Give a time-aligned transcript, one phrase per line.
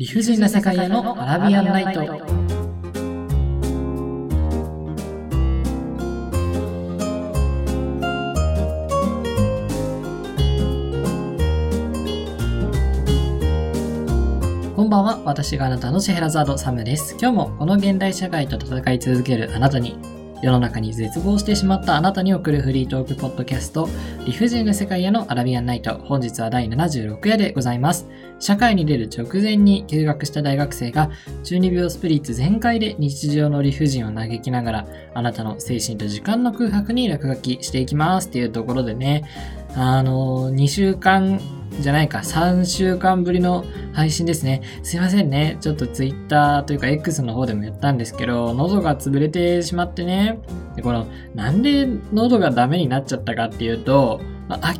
[0.00, 2.00] 理不尽な世界へのアラビアンナイト。
[14.74, 15.20] こんばんは。
[15.26, 17.18] 私があなたのシェヘラザードサムです。
[17.20, 19.98] 今日もこの現代社会と戦い続けるあなたに
[20.42, 23.90] 世の中に絶望してしまったあなたに送るフリートークポッドキャスト、
[24.24, 25.98] 理不尽な世界へのアラビアンナイト。
[25.98, 28.08] 本日は第76夜でございます。
[28.38, 31.10] 社会に出る直前に休学した大学生が
[31.44, 39.24] 中二病スプリッツ全開で日常の理不尽を嘆きながら、あなたの精神と時間の空白に落書きしていきますっていうところでね、
[39.76, 41.40] あの、2週間
[41.80, 44.62] じゃないか、3週間ぶりの配信ですね。
[44.82, 45.56] すいませんね。
[45.60, 50.40] ちょっと Twitter というか X の方でも言ったんですけど、喉が潰れてしまってね。
[50.76, 54.20] で、この、なんで喉がダメになっちゃったかっていうと、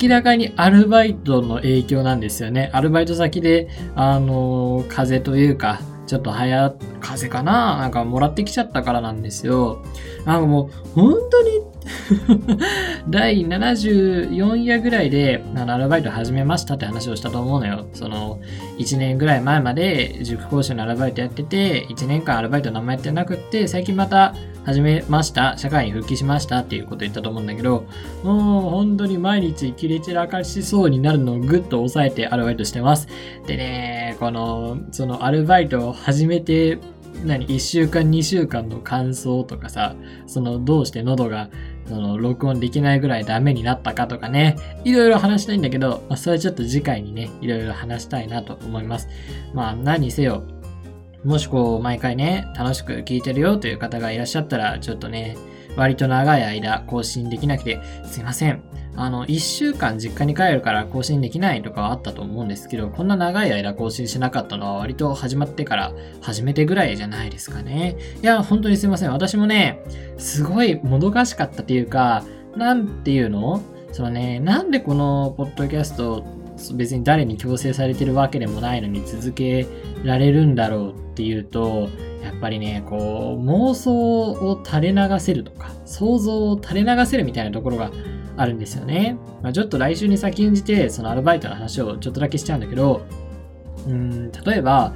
[0.02, 2.70] 明らかにアルバイトの影響なんですよね。
[2.72, 7.78] アルバイト先で、あの、風邪というか、ちょっと早、風邪かな？
[7.78, 9.80] なんかもらってきちゃったからなんですよ。
[10.26, 11.60] なんかもう、本当に
[13.08, 17.86] 第74夜ぐらいであのアルバイト始めましたって話をしたと思うのよ。
[17.92, 18.40] その
[18.78, 27.86] 1年ぐらい前まで塾講師のアルバイトやってて1年間アルバイト何もやってなくって最近また始めました社会に復帰しましたっていうこと言ったと思うんだけど
[28.22, 33.08] もう本当に毎日切れ散らかしそうになるのをぐっと抑えてアルバイトしてます。
[33.46, 36.78] でね、このそのアルバイトを始めて
[37.24, 39.94] 何1週間2週間の感想とかさ
[40.26, 41.50] そのどうして喉が
[41.86, 49.08] その録音できないぐらいダメになったかとかねいろいろ話したいんだけど、まあ、それちょっと次回にねいろいろ話したいなと思います。
[49.54, 50.44] まあ何せよ
[51.24, 55.36] もしこう毎回ね楽しく聞いてるよという方がいらっしゃったらちょっとね
[55.76, 58.62] 割と長い間更新できなくてすいません。
[58.96, 67.96] あの、1週間実家に帰るから更新できないとかはあったと思うんですけど、こんな長い間更新しなかったのは割と始まってから初めてぐらいじゃないですかね。
[68.22, 69.12] いや、本当にすいません。
[69.12, 69.80] 私もね、
[70.18, 72.24] すごいもどかしかったっていうか、
[72.56, 73.62] なんていうの？
[73.92, 76.24] そのね、なんでこのポッドキャスト
[76.74, 79.66] 別に誰に強制されてるわけでもないのに続け
[80.04, 81.88] られるんだろうっていうと、
[82.22, 83.92] やっぱりね、こう、妄想
[84.32, 87.90] を垂れ流せるとか、想像を垂れ流せるみたいなところが
[88.40, 89.18] あるんですよね。
[89.42, 93.02] まあ、ちょっと来週に先んじて、そのアルバイトの話をちょっとだけしちゃうんだけど、
[93.86, 94.94] うん、例えば、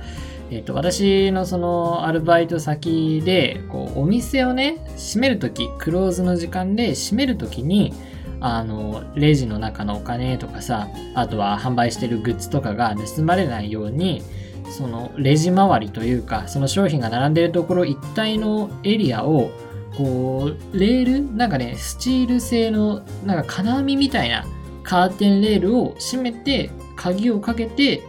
[0.51, 7.93] えっ、と、私のそのアルバイト先で、こう、お店をね、閉めるとき、クローズの時間で閉めるときに、
[8.41, 14.23] あの、レジの中のお金とかさ、あとは販売してるグッズとかが盗まれないように、
[14.71, 19.51] そのレジ周りというか、その商品が並んでるところ一帯のエリアを
[19.97, 24.45] こう、レールなんかね、スチール製の、なんか金網みたいな
[24.83, 28.03] カーテンレールを閉めて、鍵をかけて、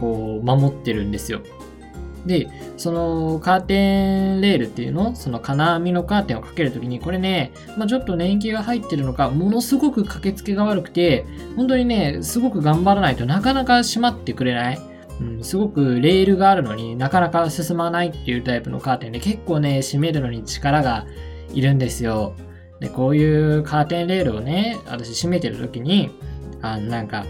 [0.00, 1.40] こう、守ってるんですよ。
[2.26, 11.24] で、そのカーテンレールっていうのその金網のカーテンをかけるときに、これね、まあ、ちょっと年季が入ってるのか、ものすごく駆けつけが悪くて、
[11.56, 14.80] 本当にね、すごく頑張らないとなかなか閉まってくれない。
[15.20, 21.06] うん、すごくレールがあるのになかなか進まないっていうタイプのカーテンで結構ね、閉めるのに力が
[21.52, 22.34] いるんですよ。
[22.80, 26.10] で、こういうカーテンレールをね、私閉めてる時に、
[26.62, 27.24] あなんか、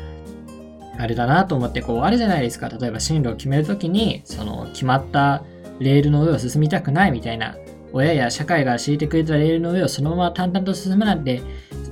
[0.99, 2.69] あれだなと思って、こう、あるじゃないですか。
[2.69, 5.45] 例えば進路を決める時に、その、決まった
[5.79, 7.57] レールの上を進みたくないみたいな、
[7.93, 11.41] 親や社会が敷いてくれたレールの上をそのまま淡々と進むなんて、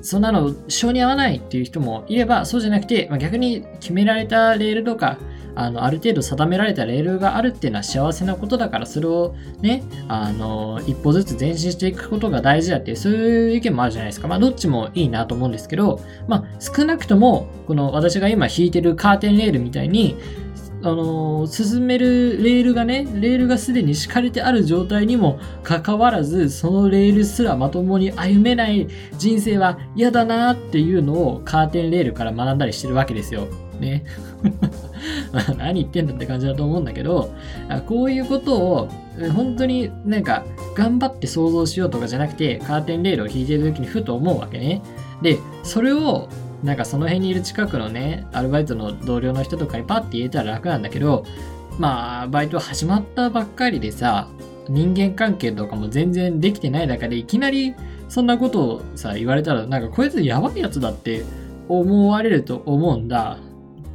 [0.06, 5.18] そんなの性に合わないっていう人もいれば、そうじゃなくて、まあ、逆に決められたレールとか、
[5.56, 14.28] あのある程度定められたレールがあるっていうのは幸せなことだからそれをねあの一歩ずつ前進していくことが大事だっていうそういう意見もあるじゃないですか。
[14.28, 20.16] まあどっちもいいなと思うんですけどまあ少なくともこの私が今引いてるカーテンレールみたいに
[20.86, 28.86] あの進めるレールがねレールがすでに敷かれてある状態にもかかわらずそのレールすらまともに歩めない
[29.18, 33.48] 人生は嫌だなっていうのをカーテンレールから学んだりしてるわけですよ。
[33.80, 34.04] ね。
[35.58, 37.34] 何言ってんだって感じだと思うんだけど、
[37.86, 38.88] こういうことを
[39.34, 40.44] 本当になんか
[40.76, 44.82] 頑張って想像しようとかじゃなくて、カーテンレールを引いてる時にふと思うわけね。
[45.20, 46.28] で、それを
[46.62, 51.24] なんかその辺にいる近くのね、アルバイトの同僚の人とかにパッて言えたら楽なんだけど、
[51.78, 54.28] まあ、バイト始まったばっかりでさ、
[54.68, 57.74] 人間関係とかも全然できてない中でいきなり
[58.08, 61.24] そんなことをさ、言われたら、なんかこいつやばいやつだって
[61.68, 63.38] 思われると思うんだ。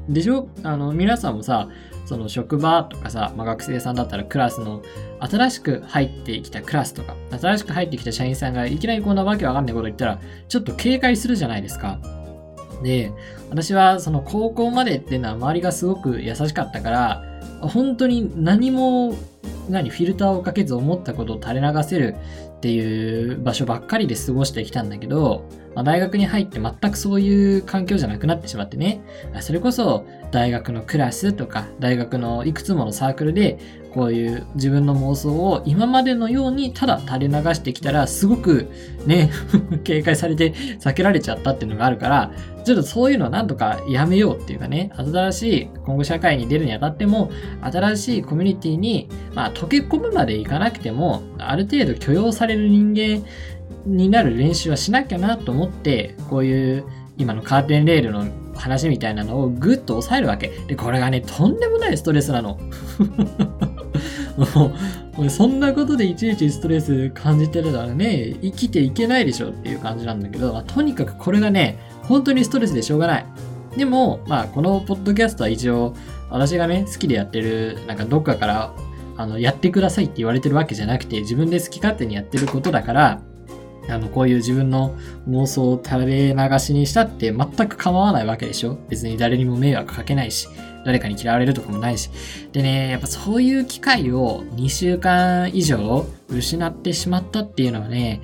[0.08, 0.48] でしょ？
[0.64, 1.70] あの、皆さんもさ、
[2.06, 4.82] その職場とかさ、まあ、学生さんだったらクラスの
[5.20, 12.00] 新しく入ってきたクラスとか、新しく入ってきた社員さんがいきなりこんなわけわかんないこと言ったら、ちょっと警戒するじゃないですか。
[12.84, 13.12] で、
[13.50, 17.24] 私はその高校までっていうのは周りがすごく優しかったから、
[17.62, 19.16] 本当に何も
[19.70, 22.16] 何フィルターをかけず思ったことを垂れ流せる
[22.58, 25.46] っていう場所ばっかりで過ごしてきたんだけど、
[25.76, 29.02] まあ、大学に入って全くそういう環境じゃなくなってしまってね、
[29.40, 38.70] それこそ大学のクラスとか大学のいくつものサークルでこういう自分の妄想を今までのようにただ垂れ流してきたらすごく
[39.06, 39.30] ね
[39.84, 42.32] 警戒されて避けられちゃったっていうのがあるから
[42.64, 44.92] ちょっとそういうのはなんとかやめようっていうかね。
[44.96, 47.32] 新しい今後社会に出るにあたっても
[47.62, 53.26] 新しいコミュニティにまあ溶け込むまでいかなくてもある程度許容される人間
[53.86, 56.86] になる練習はしなきゃなと思ってこういう
[57.18, 58.26] 今のカーテンレールの
[58.56, 60.50] 話みたいなのをぐっと抑えるわけ。
[60.68, 62.60] で、これがね、とんでもないストレスなの。
[65.18, 73.26] もう、そんなことでいちいちストレス感じてるならね、生きていけないでしょっていう感じなんだけど、まあ、とにかくこれがね、本当にストレスでしょうがない。
[73.78, 75.96] でも、まあ、このポッドキャストは一応、
[76.30, 78.74] 私がね、好きでやってる、なんかどっかから、
[79.18, 83.22] あの、やってくださいって言われてるわけじゃなくて、自分で好き勝手にやってることだから、
[83.90, 84.96] あの、こういう自分の
[85.30, 88.78] 妄想を垂れ流しにしたって全く構わないわけでしょ？
[88.90, 90.48] 別に誰にも迷惑かけないし。
[90.84, 92.10] 誰かに嫌われるとかもないし。
[92.54, 98.22] でね、やっぱそういう機会を2週間以上失ってしまったっていうのはね、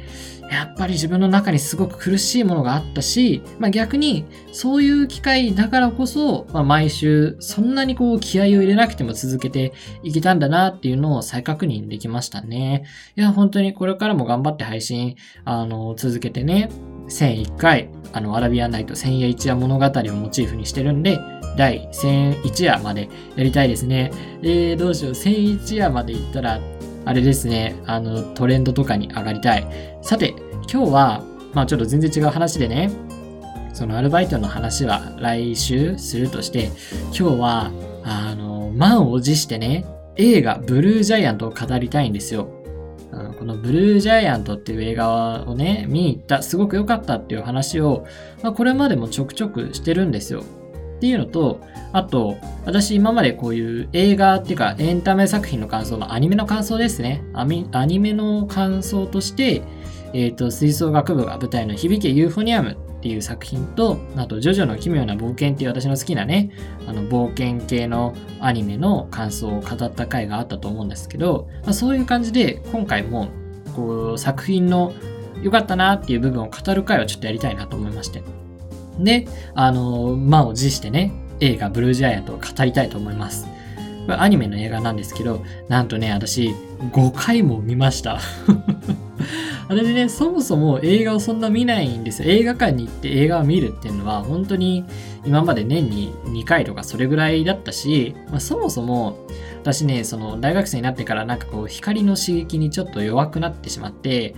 [0.50, 9.74] やっぱり自分の中にすごく苦しいものがあったし、まあ、逆にそういう機会だからこそ、まあ、毎週そんなにこう気合を入れなくても続けて
[10.04, 12.86] いけたんだなっていうのを再確認できましたね。
[13.16, 16.70] いや、本当にこれからも頑張って配信、あの、続けてね、
[17.10, 21.20] 1001回、あの、アラビアンナイト千夜一夜物語をモチーフにしてるんで、
[21.58, 24.12] 第1001夜までやりたいですね。
[24.44, 25.14] えー、どうしよう。
[25.14, 26.60] 1001夜まで行ったら、
[27.08, 29.66] あれですね、あの、トレンドとかに上がりたい。
[30.02, 30.36] さて、
[30.70, 31.24] 今日は、
[31.54, 32.92] まあちょっと全然違う話でね、
[33.74, 36.70] そのアルバイトの話は来週するとして、
[37.06, 37.72] 今日は、
[38.04, 39.86] あの、満を持してね、
[40.18, 42.50] 映画ブルージャイアントを語りたいんですよ。
[43.40, 48.06] このブルージャイアントっていう映画をね、見に行った、すごく良かったっていう話を、
[48.44, 50.44] まあ、これまでもちょくちょくしてるんですよ。
[50.98, 51.62] っていうのと、
[51.94, 57.24] あと、私今までこういう映画っていうかエンタメ作品の感想のアニメの感想ですね。
[57.34, 59.62] アニメの感想として、
[60.14, 66.52] えっ、ー、と、吹奏楽部が舞台の響けユーフォニアムっていう作品と、あと、ジョジョの奇妙な冒険っていう私の好きなね、
[66.88, 73.28] あの、冒険系のアニメの感想を語った回があったと思うんですけど、まあ、そういう感じで、今回も、
[73.76, 74.94] こう、作品の
[75.44, 78.24] 良かったなっていう部分を語る回をちょっとやりたいなと思いまして。
[79.00, 83.48] で、あの、満を持してね、映画ブルージャイアントを語りたいと思います。
[84.10, 86.56] アニメの映画なんですけど、なんとね、私、
[86.94, 88.20] 5回も見ました。
[89.68, 92.30] 私ね、そもそも映画をそんな見ないんですよ。
[92.30, 94.86] 映画館に行って映画を見るっていうのは、本当に
[95.26, 99.18] 今まで年に2回とかそれぐらいだったし、まあ、そもそも
[99.62, 104.36] 私ね、その大学生になってからなんかこう光の刺激にちょっと弱くなってしまって、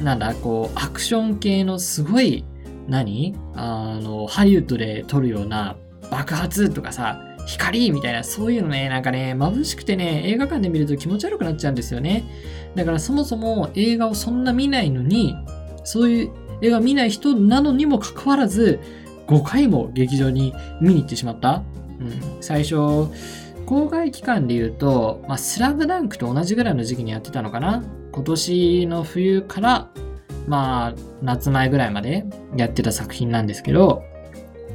[0.00, 2.44] なんだ、こうアクション系のすごい
[2.88, 3.34] 何？
[3.54, 5.76] あの、ハリウッドで撮るような
[6.10, 12.24] 爆発とかさ、光みたいな、そういうのね、なんかね、眩しくてね、映画館で見ると気持ち悪くなっちゃうんですよね。
[12.74, 15.34] だからそもそも映画をそんな見ないのに、
[15.84, 16.30] そういう
[16.62, 18.80] 映画見ない人なのにもかかわらず、
[19.26, 21.62] 5回も劇場に見に行ってしまった。
[22.00, 22.76] うん、最初、
[23.66, 27.82] 公開期間で言うと、まあ、スラムダンクと同じぐらいの時期にやってたのかな。
[28.12, 29.88] 今年の冬から
[30.46, 32.24] まあ、夏前ぐらいまで
[32.56, 34.04] やってた作品なんですけど、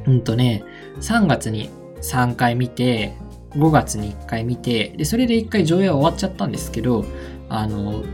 [0.06, 0.64] うんとね、
[1.00, 1.70] 3月に
[2.00, 3.14] 3回見て、
[3.50, 7.04] 5月に1回見て、で、それで1回上映は終わっちゃったんですけど、
[7.48, 8.04] あの、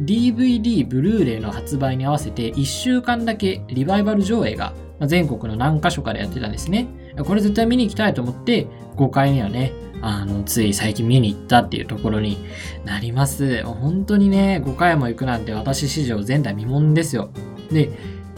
[0.00, 6.88] DVD、ブルーレイの発売に合わせて1週間だけリバイバル上映が全国の何箇所かでやってたんですね。
[7.22, 8.66] これ絶対見に行きたいと思って、
[8.96, 12.38] 5回目はね、あの、つい最近見に行ったっていうところに
[12.84, 13.62] なります。
[13.64, 17.30] 本当にね、5回も行くなんて私史上前代未聞ですよ。
[17.70, 17.90] で、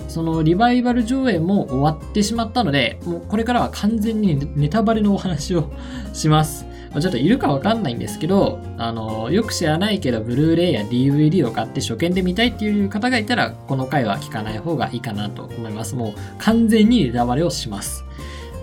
[0.08, 5.70] そのリバイバル上映も終わってしまったので、もうこれからは完全にネタバレのお話を
[6.12, 6.66] します。
[7.00, 15.94] ちょっといるかわかんないんですけど、あの、よく知らないけど、ブルーレイや DVD を買って初見で見たいっていう方がいたら、この回は聞かない方がいいかなと思います。
[15.94, 18.04] もう完全にネタバレをします。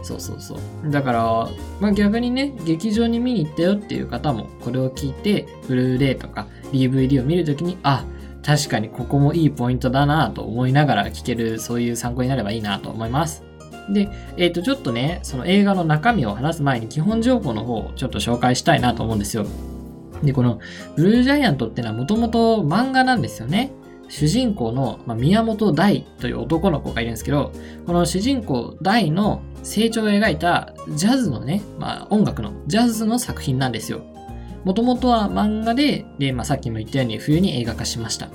[0.04, 0.92] そうそうそう。
[0.92, 8.06] だから、まあ、逆にね、劇場に見に行ったよっていう方も、これを聞いて、ブルーレイとか DVD を見るときに、あ、
[8.46, 13.44] 確かにここもいいポイントだなと思いながら聞ける、そういう参考になればいいなと思います。
[13.90, 19.46] で、えっ、ー、と、ちょっとね、その映画の中身を話す前に基本情報の方をちょっと紹介したいなと思うんですよ。
[20.22, 20.60] で、この
[20.96, 23.72] ブルージャイアントってのはもともと漫画なんですよね。
[24.14, 27.52] 主人公の、ま、宮本大という男の子がいるんですけど、
[27.88, 34.04] この主人公大の成長を描いたジャズのね、まあ音楽のジャズの作品なんですよ。
[34.66, 38.30] もともとは漫画で、で、まあさっきも言ったように冬に映画化しました。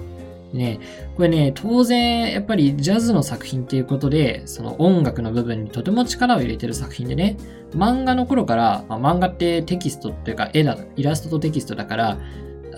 [0.52, 0.80] ね、
[1.14, 7.36] これね、当然、やっぱりジャズの作品っていうことで、その音楽の部分にとても力を入れてる作品でね、
[7.70, 12.18] 漫画の頃から、まあ、漫画ってテキストっていうか絵だ、イラストとテキストだから、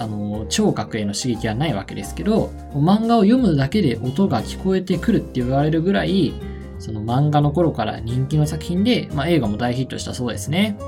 [0.01, 6.33] あの、聴覚への刺激はないわけですけど、漫画を読むだけで音が聞こえてくるって言われるぐらい、
[6.79, 10.79] その漫画の頃から人気の作品で、まあ、映画も大ヒットしたそうですね。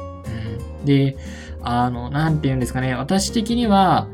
[0.81, 1.19] うん、で、
[1.61, 4.09] あの、なんて言うんですかね、私的には、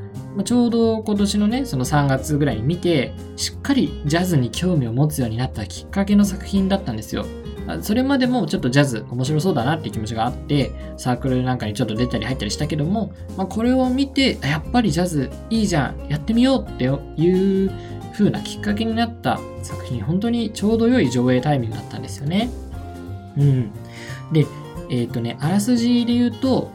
[0.45, 7.25] ちょうど今年のね、その3月ぐらいに見て、しっかりジャズに興味を持つようになったきっかけの作品だったんですよ。
[7.83, 17.71] それまでもちょっとジャズ面白そうだなっていう気持ちがあって、サークルなんかにちょっと出たり入ったりしたけども、まあ、これを見て、やっぱりジャズいいじゃん、やってみようっていう
[18.13, 22.51] 風なきっかけになった作品、本当にちょうど良い上映タイミングだったんですよね。
[23.37, 23.71] うん。
[24.33, 24.47] で、
[24.91, 26.71] えっ、ー、とね、あらすじで言うと、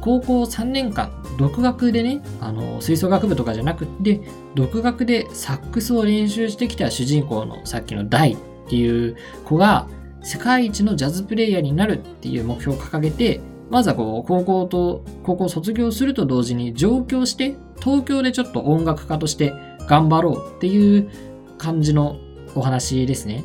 [0.00, 4.20] 高校3年間、独学でね、あの、吹奏楽部とかじゃなくて、
[4.54, 8.36] 独学でサックスを練習してきた主人公のさっきのダイっ
[8.68, 9.88] ていう子が、
[10.26, 13.40] 世界一のジャズプレイヤーになるっていう目標を掲げて、
[13.70, 19.52] まずはこう、高校と、高校卒業すると同時に上京して、東京でちょっと音楽家として
[19.86, 21.08] 頑張ろうっていう
[21.58, 22.16] 感じの
[22.56, 23.44] お話ですね。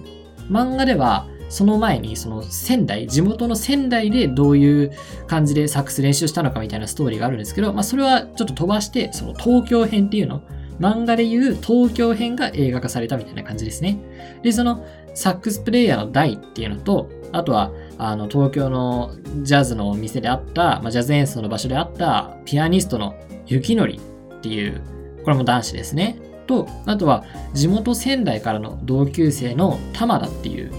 [0.49, 4.91] 漫画では、その前にその仙台、地元の仙台でどういう
[5.27, 10.41] 感じでサックス練習したのかみたいなストーリーがあるんですけど、まあそれはちょっと飛ばして、その東京編っていうの、
[10.81, 13.99] 漫画でいう東京編が映画化されたみたいな感じですね。
[14.41, 23.99] で、そのサックスプレイヤーの大っていうのと、あとはあの東京のジャズのお店であった、まあ、ジャズ演奏の場所であったピアニストの雪のり
[24.39, 24.81] っていう、
[25.23, 26.17] これも男子ですね。
[26.47, 27.23] と、あとは
[27.53, 30.71] 地元仙台からの同級生の玉田っていう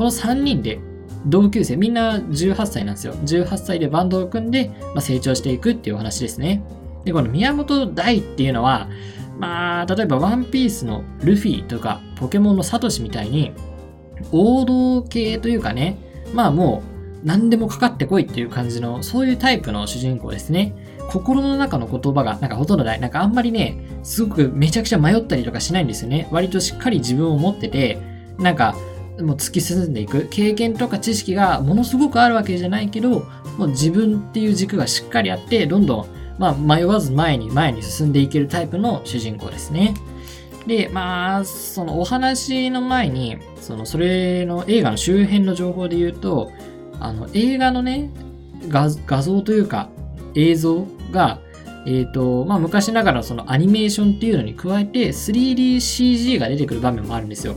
[0.00, 0.78] この3人で
[1.26, 3.12] 同級生、みんな18歳なんですよ。
[3.12, 6.62] 18歳でバンドを組んで、まあ、成長していくっていうお話ですね。
[7.04, 8.88] で、この宮本大っていうのは、
[9.40, 13.52] まあ、例えばワンピースのルフィとか、ポケモンのサトシみたいに、
[14.32, 15.96] 王道系というかね、
[16.34, 16.82] まあも
[17.24, 20.74] う、何でもかかってこいっていう感じの、そういうタイプの主人公ですね。
[21.08, 23.00] 心の中の言葉がなんかほとんどない。
[23.00, 26.28] なんかあんまりね、すごくめちゃくちゃ迷ったりとかしないんですよね。
[26.30, 27.98] 割としっかり自分を持ってて、
[28.38, 28.76] なんか
[29.22, 33.26] もう突き進んでいく経験とか知識がものすごくあるわけじゃないけど
[33.58, 36.06] もう自分っていう軸がしっかりあってどんどん、
[36.40, 39.94] まあ、迷わず前に前に進んでいけるタイプの主人公ですね。
[40.66, 46.50] でまあそのお話の前にそのそれの映画の周辺の情報で言うと
[46.98, 48.10] あの映画のね
[48.68, 49.90] 画像というか
[50.34, 51.40] 映像が
[51.86, 57.54] えーとまあ、昔ながらそのアニメーションっていうのに加えて 3DCG が出てくる場面もあるんですよ。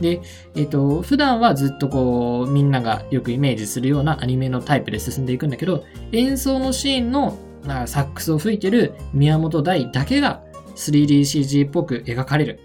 [0.00, 0.20] で、
[0.56, 7.38] えっ、ー、と、普段はずっとこう、みんながよくイメージするようなアニメのタイプで進んでいくんだけど、演奏のシーンの
[7.86, 10.42] サックスを吹いてる宮本大だけが
[10.74, 12.60] 3DCG っぽく描かれる。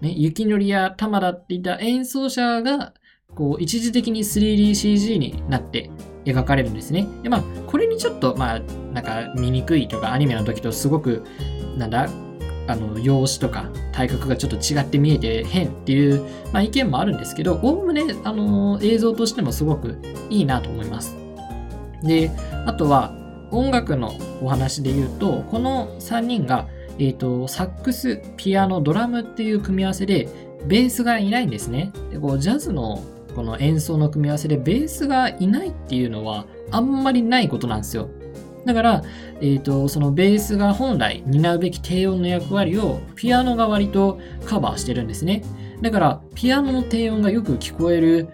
[0.00, 2.92] ね、雪のりや玉田っていった演奏者が、
[3.34, 5.90] こう、一時的に 3DCG になって
[6.24, 7.06] 描かれるんですね。
[7.22, 8.60] で、まあ、これにちょっと、まあ、
[8.92, 11.22] なんか見にくいとか、アニメの時とすごく、
[11.76, 12.08] なんだ、
[12.68, 16.22] あの容姿とか体格がちょっと違って見えて変っていう、
[16.52, 19.98] まあ、意見もあるんですけどおおむねあの映像としてもすごく
[20.30, 21.16] いいなと思います。
[22.02, 22.30] で
[22.66, 23.12] あとは
[23.52, 26.68] 音楽のお話で言うとこの3人が、
[26.98, 30.28] えーと、サックスピアノドラムっていう組み合わせで
[30.66, 31.92] ベースがいないんですね。
[32.10, 33.02] でこうジャズの
[33.34, 38.10] この演奏の組み合わせでベースがいないっていうのはあんまりないことなんですよ。
[38.64, 39.02] だから、
[39.40, 45.42] えーと、そのベースが本来担うべき低音の役割をピアノが割とカバーしてるんですね。
[45.80, 48.28] だから、ピアノの低音がよく聞こえる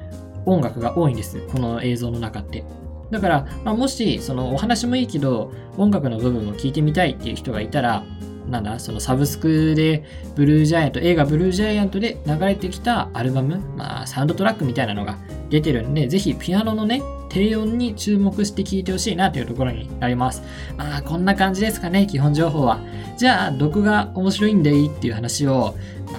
[0.45, 1.41] 音楽が多いんです。
[1.51, 2.65] この映像の中って。
[3.11, 8.05] だから、まあ、もし、そのお話もいいけど、音楽の部分を聞いてみたいっていう人がいたら、
[8.51, 15.19] なんだ、そのサブスクで、ブルージャイアント、映画ブルージャイアントで流れてきたアルバム、まあ、サウンドトラックみたいなのが
[15.51, 20.43] 出てるんで、ぜひピアノのね、低音に注目して聞いてほしいなというところになります。
[20.77, 22.81] まあ、こんな感じですかね、基本情報は。
[23.19, 25.75] じゃあ、どこが面白いんでいいっていう話を、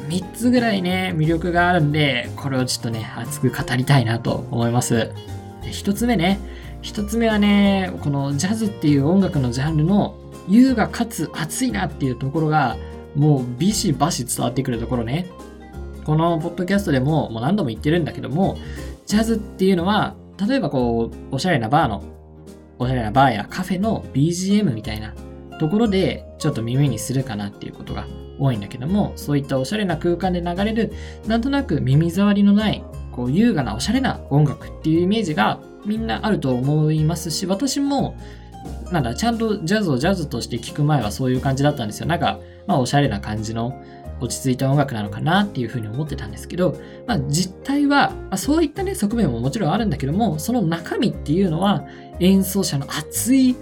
[0.07, 5.11] 3つぐらいね、魅力があるんで、これをちょっとね、熱く語りたいなと思います。
[5.63, 6.39] 1つ目ね、
[6.81, 10.15] 1つ目はね、このジャズっていう音楽のジャンルの
[10.47, 12.77] 優雅かつ熱いなっていうところが、
[13.15, 15.27] もうビシバシ伝わってくるところね。
[16.05, 18.57] このポッドキャストでももう何度も言ってるんだけども、
[19.05, 20.15] ジャズっていうのは
[20.47, 22.03] 例えばこう、おしゃれなバーの、
[22.79, 25.13] おしゃれなバーやカフェの BGM みたいな
[25.59, 28.07] ところでちょっと耳にするかなっていうことが
[28.39, 30.93] 多いんだけども、そういったおしゃれな空間で流れる、
[31.27, 38.15] なんとなく耳障りのないこう優雅なおしゃれな音楽っていうイメージがみんなあると思いますし、私も
[38.91, 42.07] なんだ、ちゃんとジャズをジャズとして聴く前はそういう感じだったんですよ。
[42.07, 43.81] なんか、まあ、おしゃれな感じの
[44.19, 46.75] 落ち着いた音楽なのかなっていうふうに思ってたんですけど、
[47.07, 51.85] まあ、実態は、まあ、そういったね、側面ももちろんあるんだけども、その中身っていうのは、
[52.19, 53.55] 演奏者の熱い、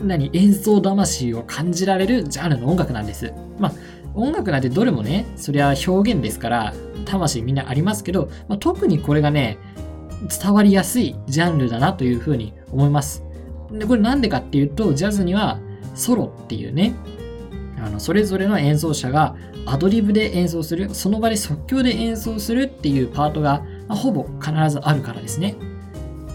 [0.00, 3.32] 何、演奏魂を感じられるジャンルの音楽なんです。
[3.58, 3.72] まあ、
[4.14, 9.58] 音楽なんてどれもね、そりゃ表現ですから、魂みんなありますけど、まあ、特にこれがね、
[10.28, 13.22] 伝わりやすいジャンルだなというふうに思います。
[13.70, 15.58] で、これなんでかっていうと、ジャズには
[15.94, 16.94] ソロっていうね、
[17.84, 19.34] あのそれぞれの演奏者が
[19.66, 25.56] アドリブで演奏する、その場で即興で演奏するっていうパートが、まあ、ほぼ必ずあるからですね。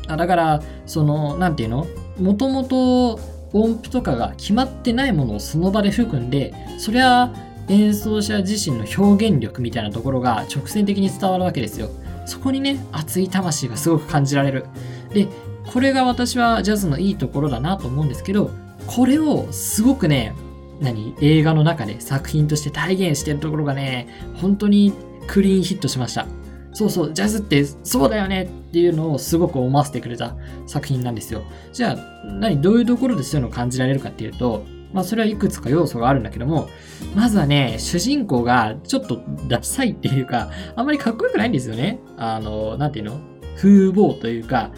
[0.08, 1.86] あだから、その、なんていうの？
[2.20, 3.20] もともと
[3.54, 7.34] 音符とかが決まってないものをその場で吹くんで、そりゃ
[7.70, 11.90] 演奏者自身の表現力みたいなところが直線的に伝わるわけですよ。
[12.28, 14.66] そこにね、熱い魂がすごく感じられる。
[15.14, 15.28] で、
[15.66, 18.52] これが私はジャズのいいところだなと思うんですけど、
[18.86, 20.36] これをすごくね、
[20.82, 24.94] 何映画の中で作品として体現してるところがね、本当に
[25.26, 26.28] クリーンヒットしました。
[26.74, 30.36] そうそう、ジャズってそうだよねっていうのをすごく思わせてくれた
[30.68, 31.44] 作品なんですよ。
[31.74, 34.66] じゃあ、何、どういうところでそういうのを感じられるかっていうと、
[34.98, 36.70] まあそれはいくつか要素があるんだけども、
[37.16, 42.00] まずはね、主人公がちょっとダサいっていうか、あんまりかっこよくないんですよね。
[42.18, 43.20] あの、なんていうの？
[43.58, 44.72] 風貌というか、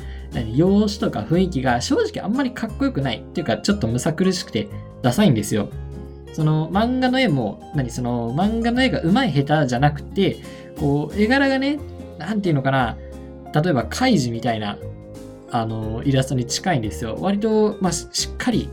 [0.53, 4.67] 容姿とか雰囲気が正直あんまりかっこよくないっていうかちょっとむさ苦しくて
[5.01, 5.69] ダサいんですよ。
[6.33, 7.89] その漫画の絵も、何？
[7.89, 10.43] その漫画の絵が上手い下手じゃなくて、
[10.77, 11.79] こう絵柄がね、
[12.17, 12.97] なんていうのかな、
[13.53, 14.77] 例えばカイジみたいな
[15.49, 17.17] あのイラストに近いんですよ。
[17.21, 18.69] 割と、まあ、しっかり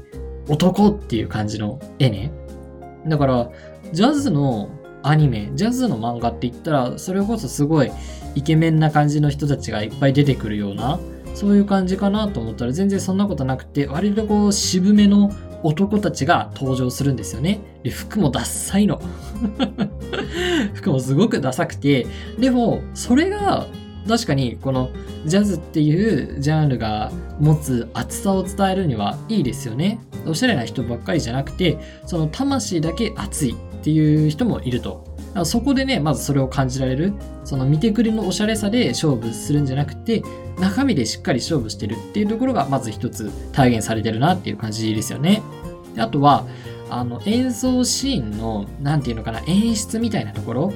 [0.48, 2.32] 男っていう感じの絵ね。
[3.06, 3.50] だから、
[3.92, 4.70] ジャズの
[5.02, 7.92] アニメ、ジャズの漫画って言ったら、それこそすごい
[8.34, 10.98] イケメンな感じの人たちがいっぱい出てくるような、
[11.34, 17.60] そういう感じかなと思ったら全然そんなことなくて、割とこう渋めの男たちが登場するんですよね。
[17.82, 19.00] で、服もダッサいの。
[20.74, 22.06] 服もすごくダサくて、
[22.38, 23.66] でも、それが
[24.08, 24.90] 確かにこの
[25.24, 29.98] ジャズっていうジャンルが持つ厚さを伝えるにはいいですよね。
[30.26, 35.04] おしゃれな人ばっかりじゃなくて、その魂だけ熱いっていう人もいると。
[35.44, 37.12] そこでね、まずそれを感じられる。
[37.44, 40.22] その見てくりのおしゃれさで勝負するんじゃなくて、
[40.58, 45.42] 中身でしっかり勝負してるっていうところがまず一つ体現されてるなっていう感じですよね。
[45.94, 46.46] であとは、
[46.88, 50.72] あの演奏シーンの、なんていうのかな、演出みたいなところ。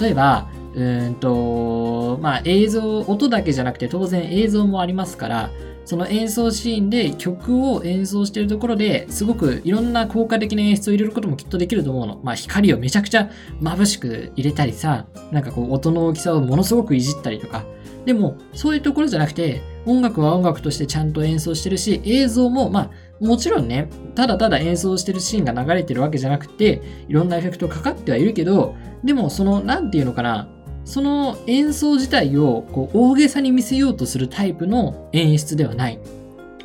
[0.00, 5.50] 例えば、うんと、まあ映像、音だけじゃなくて当然映像もありますから、
[5.84, 12.20] その演奏シーンで曲を演奏してるところですごくいろんな効果的な演出を入れることもきっとできると思うの。
[12.22, 17.64] まあ光をめちゃくちゃ眩しく入れたりさ、なんかこう音の大きさをものすごくいじったりとか。
[18.04, 22.90] でもそういうところじゃなくて音楽は音楽としてちゃんと演奏してるし映像もまあ
[23.20, 30.48] もちろんね、ただただ演奏してるシーンが流れてるわけじゃなくて、いろんなエフェクトかかってはいるけど、でもその、なんていうのかな、
[30.88, 35.98] その演奏自体をこう大げさに見せようとするタイプの演出ではない。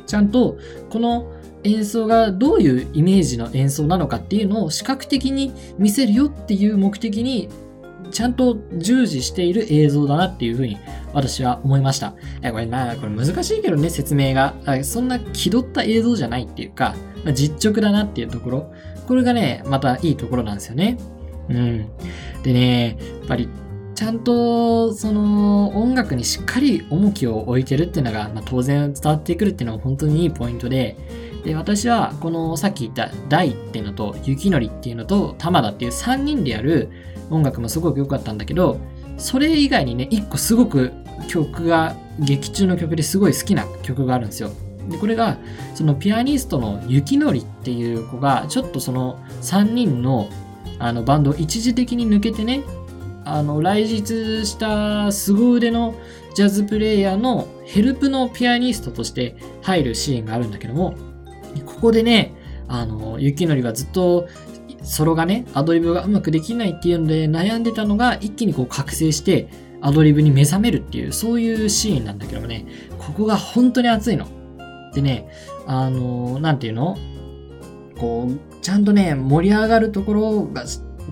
[0.06, 0.56] ちゃんと
[0.88, 1.30] この
[1.62, 7.50] 演奏がどういうイメージの演奏なのかっていうのを視覚的に見せるよっていう目的に
[8.12, 10.78] ちゃんと従事している映像だなっていうふうに
[11.12, 12.14] 私は思いました。
[12.40, 14.54] えこれな、これ難しいけどね、説明が。
[14.84, 16.94] そんな気取った映像じゃないっていうか、
[17.26, 18.72] まあ、実直だなっていうところ。
[19.06, 20.96] これがね、またいいところなんですよね。
[21.50, 21.86] うん。
[22.42, 23.48] でね、やっぱり
[23.94, 30.96] ちゃんとその音楽にしっかり重きを置いてるっていうのが、まあ、当然伝わってくるっていうのは本当にいいポイントで
[31.44, 36.88] で私はこのさっき言った「大」っていうのと「雪のり」っていうのと「玉田」っていう3人でやる
[37.30, 38.78] 音楽もすごく良かったんだけど
[39.18, 40.92] それ以外にね1個すごく
[41.28, 44.50] 曲が劇中の曲ですごい好きな曲があるんですよ。
[44.88, 45.38] でこれが
[45.74, 50.28] そのピアニストの雪のりっていう子がちょっとその3人の
[50.78, 52.62] あのバンドを一時的に抜けてね
[53.24, 55.94] あの来日した凄腕の
[56.34, 60.94] ジャズプレイヤーのヘルプのピアニストとして入るシーンがあるんだけども
[61.64, 62.34] ここでね
[62.68, 64.28] あの雪のりがずっと
[64.82, 69.48] ソロがねアドリブがうまくできないっていうので悩んでたのが一気にこう覚醒して
[69.80, 72.66] アドリブに目覚めるっていうそういうシーンなんだけどもね
[72.98, 74.26] ここが本当に熱いの。
[74.92, 75.28] でね
[75.66, 76.96] あのなんていうの？
[77.98, 80.64] こうちゃんとね盛り上がるところが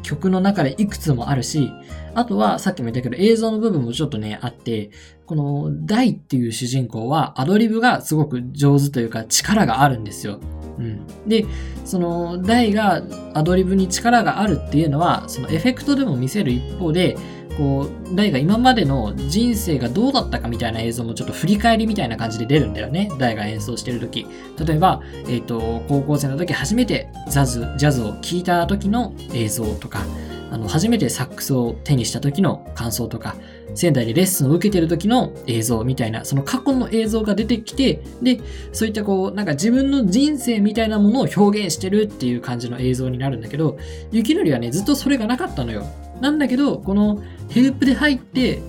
[0.02, 1.70] 曲の中でいくつもあるし、
[2.14, 4.90] あとはさっきも言ったけど映像の部分もちょっとね、あって、
[5.26, 10.40] このダイっていう主人公はアドリブがすごく上手というか力があるんですよ。
[10.78, 11.46] うん、で、
[11.84, 13.02] そのダイが
[13.34, 17.16] アドリブに力があるっていうのは、そのエフェクトでも見せる一方で、
[17.56, 23.10] こう、大が今までの人生がどうだったかみたいな映像もちょっと振り返りみたいな感じで出るんだよね。
[23.18, 24.26] 大が演奏してる時
[24.58, 30.04] 例えば、えっ、ー、と、高校生の時初めてザズ、ジャズを聴いた時の映像とか、
[30.52, 33.36] あの、初めてサックスを手にした時の感想とか、
[33.74, 38.38] 仙台でレッスンを受けてる時の映像みたいな、その過去の映像が出てきて、で、
[38.70, 43.78] そういったこう、なんか自分の人生みたいなものを表現してるっていう感じの映像になるんだけど、
[44.10, 45.86] 雪祈はね、ずっとそれがなかったのよ。
[46.20, 48.60] なんだけど、このヘルプで入って、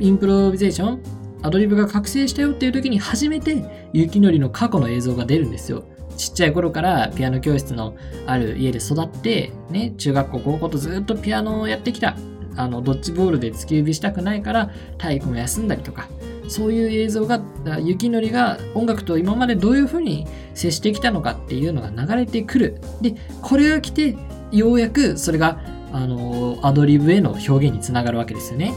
[0.00, 1.02] インプロビゼーション、
[1.42, 5.84] アドリブが覚醒したよっていう時に初めて雪祈の過去の映像が出るんですよ。
[6.16, 7.96] ちっちゃい頃からピアノ教室の
[8.26, 12.16] ある家で育って、ね、中学校、高校とずっとピアノをやってきた。
[12.56, 16.08] あの、ドッジボールで突き指したくないから体育も休んだりとか、
[16.48, 17.40] そういう映像が、
[17.82, 22.80] 雪祈が音楽と今までどういうふうに接してきたのかっていうのが流れてくる。
[23.00, 24.16] で、これが来て、
[24.52, 25.60] ようやくそれが、
[25.92, 28.72] あの、アドリブへの表現につながるわけですよね。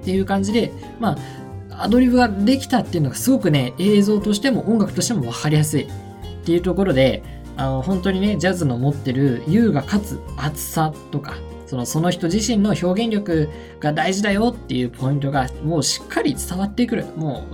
[0.00, 1.16] っていう感じで、ま
[1.70, 5.86] あ、アドリブができたっていうのがすごくね、映像としても音楽としても分かりやすい。
[6.40, 7.22] っていうところで、
[7.56, 11.34] あの、本当にね、ジャズの持ってる優雅かつ厚さとか、
[11.66, 13.48] そのその人自身の表現力
[13.78, 17.04] が大事だよっていうポイントがもうしっかり伝わってくる。
[17.16, 17.44] も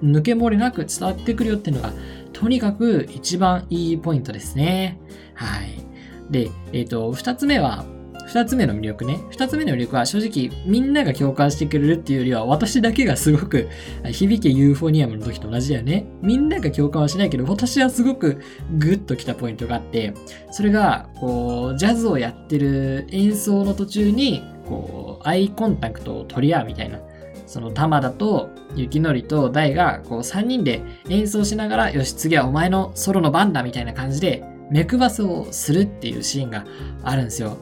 [0.00, 1.92] う抜け漏れなく伝わってくるよっていうのが、
[2.32, 4.98] とにかく一番いいポイントですね。
[5.34, 5.82] はい。
[6.30, 7.84] で、えっ、ー、と、2つ目は、
[8.32, 9.20] 二つ目の魅力ね。
[9.28, 13.68] 二つ目の魅力は正直みんなが共感してくれるっていうよりは私だけがすごく
[14.10, 16.06] 響けユーフォニアムの時と同じだよね。
[16.22, 18.40] みんなが共感はしないけど私はすごく
[18.78, 20.14] グッときたポイントがあって、
[20.50, 27.00] それがこうジャズをやってる演奏の途中にこうアイコンタクトを取り合うみたいな。
[27.46, 36.64] その玉田と雪のりと大がこう3人で演奏しながらよし次はお前のソロの番だみたいな感じで目配せをするっていうシーンが
[37.02, 37.58] あるんですよ。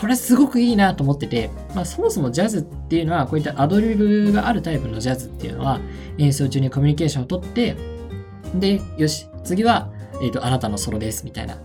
[0.00, 5.78] これすごくいいなと思ってて、まあ、そもそもジャズっていうのはこういったアドリブがあるタイプのジャズっていうのは
[6.16, 7.76] 演奏中にコミュニケーションをとって
[8.54, 9.90] でよし次は、
[10.22, 11.56] えーと、あなたのソロですみたいな。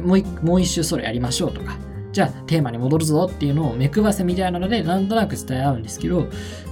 [0.00, 1.76] もうもう一周ソロやりましょうとか。
[2.12, 6.28] じゃあテーマに戻るぞっていうのを目配せみたいなのでなんとなく伝え合うんですけど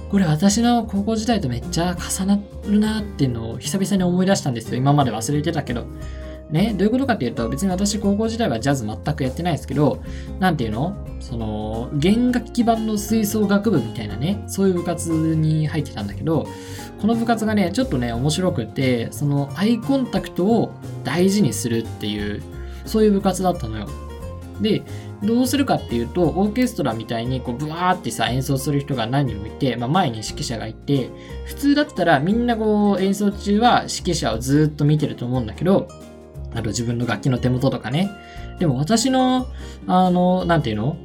[0.09, 4.77] これ私の高校時代とめっちゃ重なるなっていうのを久々に思い出したんですよ。
[4.77, 5.85] 今まで忘れてたけど。
[6.55, 10.01] ね、どういうことかっていうと、別に私高校時代はジャズ全くやってないですけど、
[10.39, 10.95] なんていうの？
[11.19, 16.47] その、弦楽器版の吹奏楽部みたいなね、そういう部活に入ってたんだけど、
[17.01, 20.71] この部活がね、ちょっとね、面白くて、そのアイコンタクトを
[21.03, 22.41] 大事にするっていう、
[22.85, 23.87] そういう部活だったのよ。
[24.61, 24.83] で、
[25.23, 31.09] どうするかっていうと、オーケストラみたいにこうブワーってさ演奏する人が何人もいて、まあ、前に指揮者がいて、
[31.45, 35.89] 普通だったらみんなこう演奏中は指揮者をずっと見てると思うんだけど、
[36.55, 38.09] あと自分の楽器の手元とかね。
[38.59, 39.47] でも私の、
[39.85, 40.97] あの、なんていうの？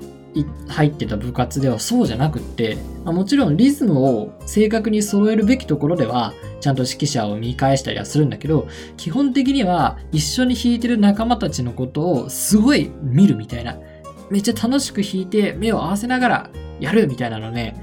[0.69, 13.77] 入ってた部活ではそうじゃなくって、まあ、もちろんリズムを正確に揃えるべきところでは、ちゃんと指揮者を見返したりはするんだけど、基本的には一緒に弾いてる仲間たちのことをすごい見るみたいな。
[14.31, 17.75] めっちゃ楽しく弾いて目を合わせながらやるみたいなのね、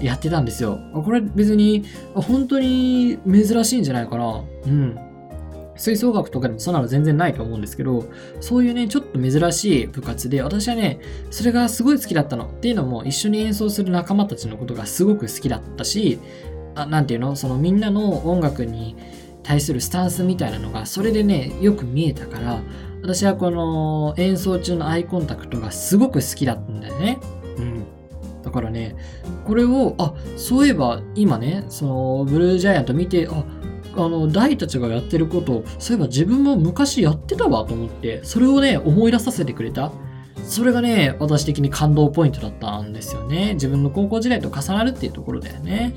[0.00, 0.78] やってたんですよ。
[0.94, 4.42] これ別に本当に珍しいんじゃないかな。
[4.64, 4.98] うん。
[5.76, 8.04] 吹奏楽とかでもそんなの全然ないと思うんですけど、
[8.40, 12.46] そういうね、ちょっと珍しい部活で、私はね、それがすごい好きだったの。
[12.46, 16.18] っていうのも、一緒に演奏する仲間たちのことがすごく好きだったし、
[16.74, 17.34] あなていうの？
[17.34, 18.96] そのみんなの音楽に
[19.42, 22.60] 対するスタンスみたいなのが、それでね、よく見えたから、
[23.02, 27.18] 私はこの演奏中のアイコンタクトがすごく好きだったんだよね。
[27.56, 27.84] うん。
[28.42, 28.96] だからね、
[29.46, 33.44] これを、あ、そういえば今ね、そのブルージャイアント見て、あ、
[33.96, 39.92] あの大たちがやってることをそういえば自分も昔やってたわと思ってそれをね思い出させてくれた。
[40.44, 43.54] それがね私的に感動ポイントだったんですよね。
[43.54, 45.94] 自分の高校時代と重なるっていうところだよね。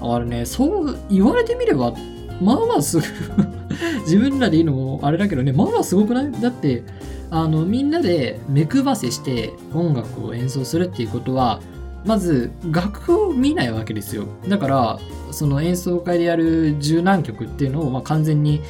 [0.00, 1.92] だからねそう言われてみれば
[2.40, 3.04] まあまあすぐ
[4.06, 6.32] 自分らでいいのもあれだけどねまあまあすごくない？
[6.32, 6.82] だって
[7.30, 11.60] あのみんなで目配せして音楽を演奏するっていうことは
[12.04, 14.26] まず楽譜を見ないわけですよ。
[14.48, 14.98] だから
[15.30, 18.60] その演奏会でやる十何曲っていうのを、まあ、完全に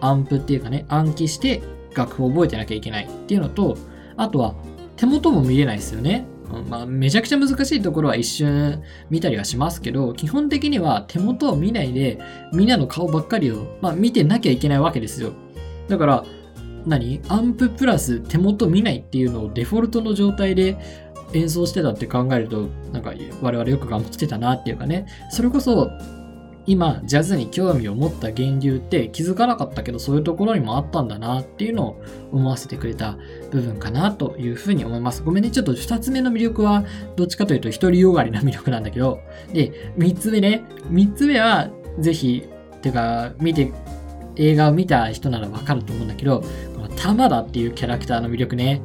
[0.00, 1.62] アンプっていうかね暗記して
[1.94, 3.76] 楽譜を覚えてなきゃいけないっていうのと
[4.16, 4.54] あとは
[4.96, 6.26] 手元も見れないですよね。
[6.68, 12.18] まあ、めちゃくちゃ難しいところは一瞬見たりはしますけど、基本的には手元を見ないで、
[12.52, 15.32] みんなの顔ばっかりを、まあ、見てなきゃいけないわけですよ。
[15.86, 16.24] だから、
[16.86, 17.20] 何？
[17.28, 20.76] アンププラス手元見ないっていうのをデフォルトの状態で
[21.32, 25.90] 演奏してたって考えると、なんか我々よく頑張ってたなっていうかね、それこそ
[26.66, 33.16] 今ジャズに興味を持った源流って気づかなかったけどそういうところにもあったんだなっていうのを思わせてくれた
[33.50, 35.22] 部分かなというふうに思います。
[35.22, 36.84] ごめんね、ちょっと2つ目の魅力は
[37.16, 39.20] どっちかというと独りよがりな魅力なんだけど、
[39.52, 42.44] で、3つ目ね、3つ目はぜひ、
[42.82, 43.72] てか見て、
[44.36, 46.42] 映画を見た人ならわかると思うんだけど、
[46.74, 48.80] この玉田っていうキャラクターの魅力ね、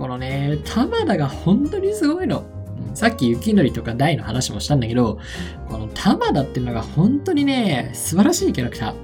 [0.00, 2.42] このね、玉田が本当にすごいの。
[2.94, 5.18] さっき雪のりとか大の話もしたんだけど、
[5.68, 8.94] この玉田っていうのが本当にね、素晴らしいキャラクター。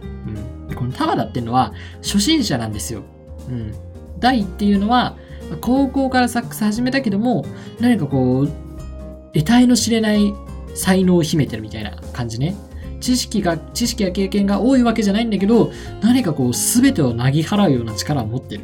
[0.69, 3.03] うん、この玉田っていうのは初心者なんですよ。
[3.47, 3.75] うん、
[4.19, 5.19] 大っていうのは
[5.61, 7.45] 高校からサックス始めたけども、
[7.79, 8.51] 何かこう、
[9.35, 10.33] 得体の知れない
[10.75, 12.57] 才能を秘めてるみたいな感じね。
[13.01, 18.63] 知識が、知識や経験が多いわけじゃないんだけど、何かこう、すべてをなぎ払うような力を持ってる。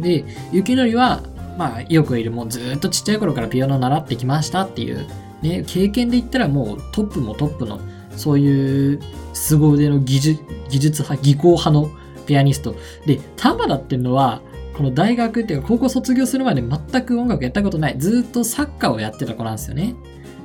[0.00, 1.22] で、雪のりは
[1.58, 5.06] まあ、よくいる、もうずっとちっちゃい頃からピアノ習ってきましたっていう、
[5.42, 7.80] ね、経験で言ったらもうトップもトップの、
[8.16, 9.00] そういう
[9.32, 11.90] 凄腕の技術技術派、技巧派の
[12.26, 12.74] ピアニスト。
[13.06, 14.40] で、玉田っていうのは、
[14.76, 17.96] この大学っていうか高校卒業するまで全く音楽やったことない。
[17.98, 19.94] ずっとサッカーをやってた子なんですよね。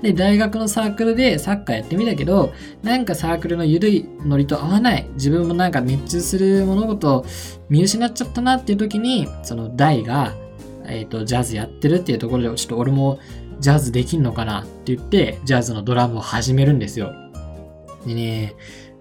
[0.01, 2.51] で、大学のサークルでサッカーやってみたけど、
[2.83, 5.07] なんかサークルの緩いノリと合わない。
[5.13, 7.25] 自分もなんか熱中する物事を
[7.69, 10.35] 見失っちゃったなっていう時に、その大が、
[10.87, 13.19] えっ、ー、と、ジャズやってるっていうところで、ちょっと俺も
[13.59, 17.13] ジャズできんのかなって言って、ジャズのドラムを始めるんですよ。
[18.05, 18.55] でね、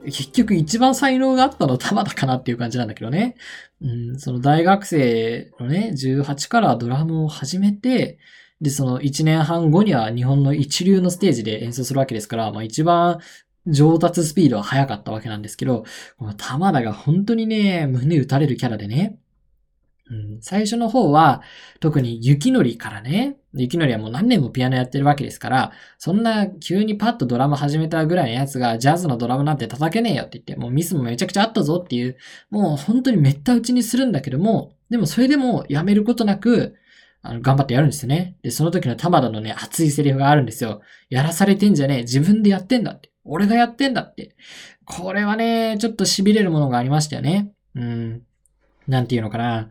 [0.05, 3.37] 結局一番才能があったのは 玉田かなっていう感じなんだけどね。
[3.83, 8.18] うん、その大学生のね、18からドラムを始めて、
[8.61, 13.20] で、その1年半後には日本の一流のステージで演奏するわけですから、まあ一番
[13.66, 15.85] 上達スピードは速かったわけなんですけど、
[16.18, 19.18] この玉田が本当にね、胸打たれるキャラでね、
[20.09, 21.42] うん、最初の方は、
[21.81, 32.16] 特に雪のりからね、雪のりはもう何年もピアノやってるわけですから、そんな急にパッとドラム始めたぐらいのやつが、ジャズのドラムなんて叩けねえよって言って、もうミスもめちゃくちゃあったぞっていう、
[32.51, 36.77] もう本当にめった打ちにするんだけども、でもそれでもやめることなく、
[37.23, 38.37] あの、頑張ってやるんですよね。
[38.42, 40.83] で、その時の玉田のね、熱いセリフがあるんですよ。
[41.11, 42.03] やらされてんじゃねえ。
[42.03, 43.11] 自分でやってんだって。
[43.25, 44.37] 俺がやってんだって。
[44.85, 47.51] これはね、ちょっと痺れるものがありましたよね。
[47.75, 48.23] うん。
[48.87, 49.68] なんていうのかな。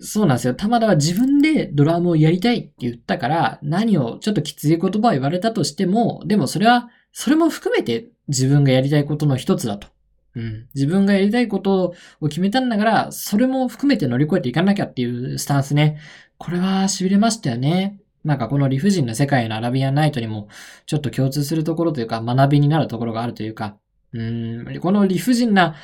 [0.00, 0.54] そうなんですよ。
[0.54, 9.88] 玉田は自分でドラムをやりたいって言ったから、何をちょっときつい言葉を言われたとしても、でもそれは、それも含めて自分がやりたいことの一つだと。
[10.34, 10.66] うん。
[10.74, 15.98] 自分がやりたいことを決めたんだから、それも含めて乗り越えていかなきゃっていうスタンスね。
[16.38, 18.00] これは痺れましたよね。
[18.24, 20.48] なんかこの理不尽な世界のアラビアンナイトにも、
[20.86, 23.76] ちょっと共通するところというか、学びになるところがあるというか、
[24.14, 25.74] うん、この理不尽な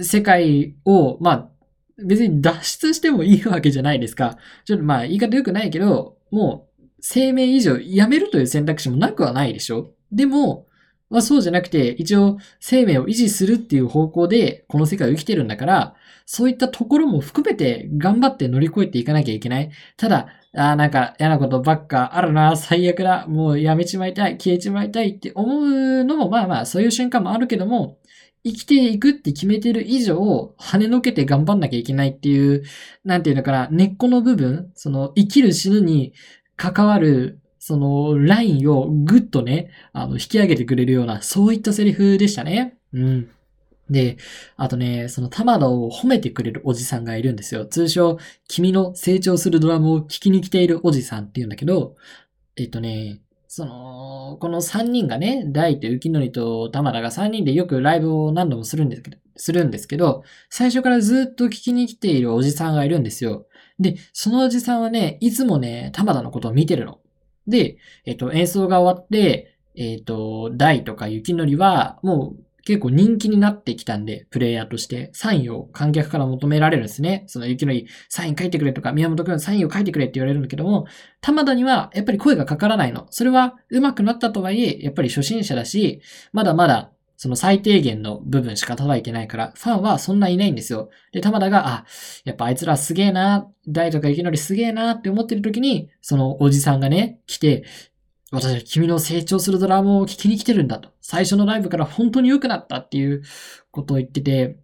[0.00, 1.48] 世界を、まあ、
[1.98, 4.38] 別に脱出してもいいわけじゃないですか。
[4.64, 10.66] ちょっとまあ言い方良くないけど、もう生命以上やめるという選択肢もなくはないでしょでも、
[11.10, 19.70] まあそうじゃなくて、一応生命を維持するっていう方向でこの世界を生きてるんだから、そういったところも含めて頑張って乗り越えていかなきゃいけない。
[19.96, 27.98] ただ、ああ、なんか嫌なことばっかあるな、最悪だ、もうやめちまいたい、消えちまいたいって思うのもまあまあそういう瞬間もあるけども、
[28.44, 32.64] 生きていくって決めてる以上、跳ねのけて頑張んなきゃいけないっていう、
[33.04, 36.12] なんていうのかな、根っこの部分、その生きる死ぬに
[36.56, 42.76] 関わる、そのラインをぐっとね、あの、引き上げてくれるような、そういったセリフでしたね。
[42.92, 43.30] うん。
[43.88, 44.16] で、
[44.56, 47.66] あとね、その玉田を褒めてくれるおじさんがいるんですよ。
[47.66, 51.94] 通称、君の成長するドラムを聴きに来ているおじさんっていうんだけど、
[52.56, 53.20] えっとね、
[53.54, 63.44] その、この3人がね、大と雪のりと玉田が3人でよくライブを何度もするんですけど、するんですけど、最初からずっと聞きに来ているおじさんがいるんですよ。
[63.78, 67.00] で、そのおじさんはね、いつもね、玉田のことを見てるの。
[67.46, 77.24] で、えっと、演奏が終わって、えっと、大とか雪のりは、もう結構人気になってきたんで、プレイヤーとして、サインを観客から求められるんですね。
[77.26, 80.86] その雪のいい、サイン書いてくれとか、宮本くんサインを書いてくれって言われるんだけども、
[81.20, 83.06] 玉田にはやっぱり声がかからないの。
[83.10, 86.00] それは上手くなったとはいえ、やっぱり初心者だし、
[86.32, 90.90] まだまだその最低限の部分しか叩いてないから、ファンはそんないないんですよ。
[91.12, 91.86] で、玉田が、あ、
[92.24, 97.62] やっぱあいつらすげえな、大とか雪のりすげえなって思ってる時に、そのおじさんがね、来て、
[98.32, 100.88] 私は君の成長するドラムを聴きに来てるんだと。
[101.02, 103.22] 最初のライブから本当に良くなったっていう
[103.70, 104.56] ことを言ってて、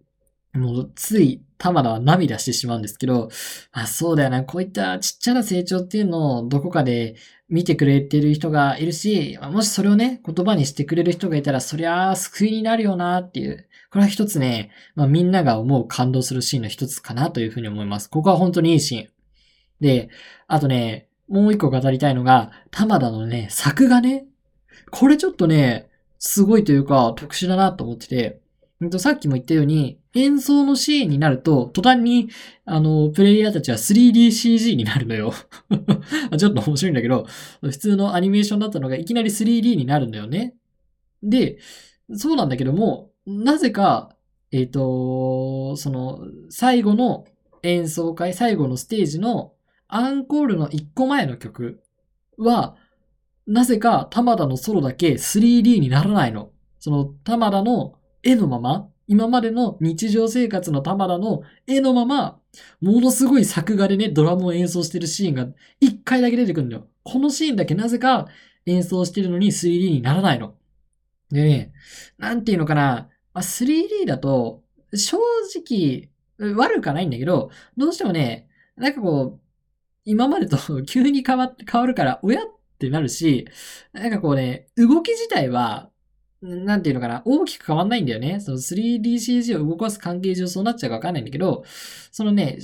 [0.53, 3.29] もうつい玉田は涙してしまうんですけど、
[3.71, 7.15] あ、そうだよな、こういったちっちゃな成長っていうのをどこかで
[7.47, 13.67] 見てくれてる人がいるし、もしそれをね、言葉にしてくれる人がいたら、そりゃあ救いになるよなっていう。
[13.91, 18.09] これは一つね、まあ、みんなが思う感動するシーンの一つかなというふうに思います。
[18.09, 19.09] ここは本当にいいシーン。
[19.79, 20.09] で、
[20.47, 24.25] あとね、もう一個語りたいのが、玉田のね、作画ね。
[24.91, 28.41] これちょっとね、すごいというか特殊だなと思ってて、
[28.97, 32.29] さっきも言ったように、演奏のシーンになると、途端に、
[32.65, 35.33] あの、プレイヤーたちは 3DCG になるのよ
[36.37, 37.27] ちょっと面白いんだけど、
[37.61, 40.55] 普通のアニメーションだったのがいきなり 3D になるんだよね。
[41.21, 41.57] で、
[42.13, 44.15] そうなんだけども、なぜか、
[44.51, 47.25] えっ、ー、と、その、最後の
[47.63, 49.53] 演奏会、最後のステージの
[49.89, 51.81] アンコールの1個前の曲
[52.37, 52.75] は、
[53.47, 56.51] なぜか玉田のソロだけ 3D にならないの。
[56.77, 62.39] その玉田の絵のまま、今までの日常生活の玉田の絵のまま、
[62.79, 65.47] ものすごい作画でね、ドラムを演奏してるシーンが
[65.81, 66.87] 1回だけ出てくるんだよ。
[67.03, 68.27] このシーンだけなぜか
[68.67, 70.53] 演奏してるのに 3D にならないの。
[71.31, 71.73] でね、
[72.19, 74.61] なんていうのかな、ま 3D だと、
[74.93, 75.17] 正
[75.55, 76.09] 直、
[76.55, 79.48] 悪くはないんだけど、どうしてもね、なんかこう、
[80.09, 82.45] 今までと急に変わ変わるから、親っ
[82.79, 83.47] てなるし、
[83.93, 85.91] なんかこうね、動き自体は、
[86.41, 88.39] なんていうのかな、大きく変わんないんだよね。
[88.39, 91.63] その 3DCG を動かす関係上そうなっちゃうかわかんないんだけど、
[92.11, 92.57] そのね、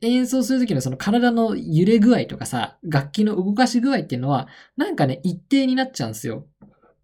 [0.00, 6.48] 演奏するときのその体の揺れ具合とかさ、楽器の動かし具合っていうのは、なんかね、一定になっちゃうんですよ。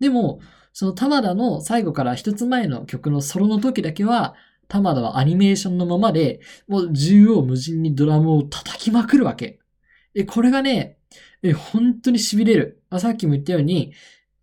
[0.00, 0.40] でも、
[0.72, 4.34] その玉田の最後から一つ前の曲のソロの時だけは、
[4.68, 9.60] 玉田はアニメーションのままで、もう縦横無尽にドラムを叩きまくるわけ。
[10.16, 10.98] え、これがね、
[11.42, 12.82] え、本当に痺れる。
[12.90, 13.92] あさっきも言ったように、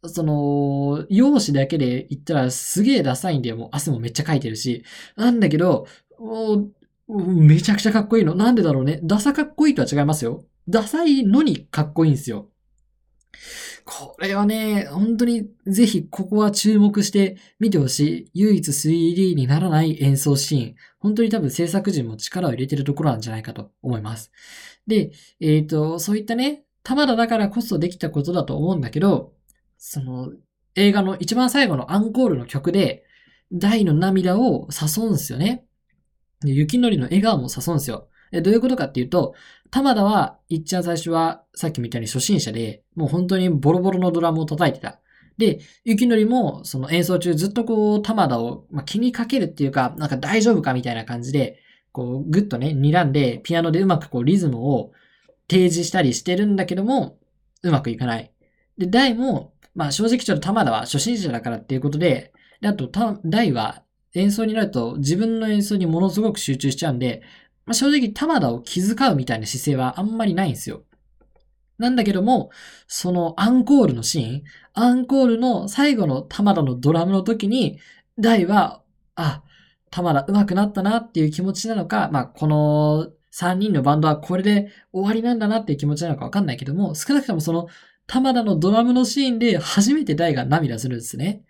[0.06, 3.58] その、容姿だけで言ったらすげえダサいんだよ。
[3.58, 4.84] もう汗もめっちゃかいてるし。
[5.16, 5.88] なんだけど、
[6.20, 6.74] もう、
[7.10, 8.36] めちゃくちゃかっこいいの。
[8.36, 9.00] なんでだろうね。
[9.04, 10.46] ダサかっこいいとは違いますよ。
[10.70, 12.50] ダサいのにかっこいいんですよ。
[13.86, 18.32] これはね、本当にぜひここは注目して見てほしい。
[18.34, 20.76] 唯一 3D にならない演奏シーン。
[21.00, 24.32] 本当に多分制作陣も力を入れてるところなんじゃないかと思います。
[24.88, 29.34] で、えっ、ー、と、そういったね、玉田だからこそできたことだと思うんだけど、
[29.78, 30.32] その、
[30.76, 33.04] 映画の一番最後のアンコールの曲で、
[33.52, 35.66] 大の涙を誘うんすよね。
[36.42, 38.08] で雪のりの笑顔も誘うんすよ。
[38.42, 39.36] どういうことかっていうと、
[39.70, 45.00] 玉田は、いっちゃん最初は、さっきみたいに初心者で、もう本当にボロボロのドラムを叩いてた。
[45.38, 51.60] で、雪のりも、その演奏中ずっとこう、玉田を、まあ、気にかけるっていうか、なんか大丈夫かみたいな感じで、
[51.92, 54.92] こう、ぐっとね、睨んで、ピアノでうまくこう、リズムを
[55.50, 57.18] 提示したりしてるんだけども、
[57.64, 58.32] うまくいかない。
[58.78, 62.90] で、大も、まあ正直ちょっと玉田は初心者だからっていうことで、であと、
[63.26, 67.22] 大は演奏になると自分の演奏にものすごく集中しちゃうんで、
[67.66, 70.84] まあ、正直玉田を気遣うみたいな姿勢はあんまりないんですよ。
[71.78, 72.50] なんだけども、
[72.88, 77.80] そのアンコールのシーン、アンコールの最後の玉田のドラムの時に、
[78.20, 78.82] 大は、
[79.16, 79.44] あ、
[79.90, 87.68] 玉田上手くなったなっていう気持ちなのか、まあ、この3人のバンドはこれで終わりなんだなっていう気持ちなのかわかんないけども、少なくともその
[88.08, 91.44] 玉田のドラムのシーンで初めて大が涙するんですね。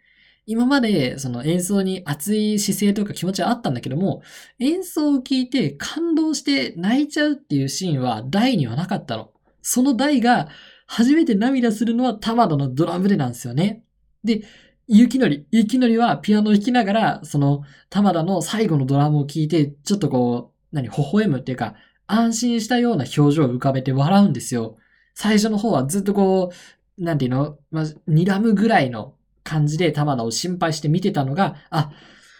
[0.45, 4.21] 今までその演奏に熱い姿勢とか気持ちはあったんだけども、
[4.59, 9.31] 演奏を聴いて感動して泣いちゃうっていうシーンは大にはなかったの。
[9.61, 10.49] その大が
[10.85, 13.83] 初めて涙するのは玉田のドラムでなんですよね。
[14.23, 14.43] で、
[14.87, 21.75] 雪のり、雪のりはピアノを弾きながら、その玉田の最後のドラムを聴いて、ちょっとこう、何、微笑むっていうか、
[22.05, 24.77] 安心したような表情を浮かべて笑うんですよ。
[25.15, 26.51] 最初の方はずっとこ
[26.97, 31.91] う、なんていうの、まあ、睨むぐらいの感じで玉田を心配して見てたのが、あ、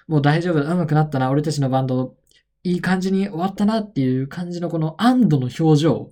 [0.08, 2.16] もう大丈夫、上手くなったな、俺たちのバンド、
[2.64, 6.12] いい感じに終わったなっていう感じのこの安堵の表情。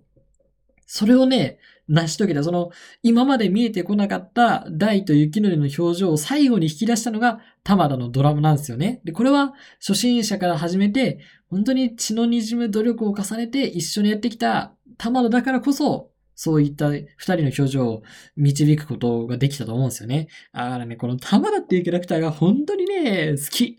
[0.86, 2.72] それをね、成し遂げた、その、
[3.04, 9.02] 今まで見えてこなかった大と雪のりの表情を最後に引き出したのが玉田のドラムなんですよね。
[9.04, 16.11] で、これは初心者から始めて、本当に血の滲む努力を重ねて一緒にやってきた玉田だからこそ、
[16.44, 18.02] そういった二人の表情を
[18.36, 20.28] 導くことができたと思うんですよね。
[20.54, 23.78] だからね、この玉田っていうキャラクターが本当にね、好き。